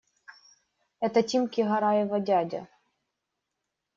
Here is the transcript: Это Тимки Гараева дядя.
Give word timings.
Это 0.99 1.21
Тимки 1.21 1.61
Гараева 1.61 2.19
дядя. 2.21 2.67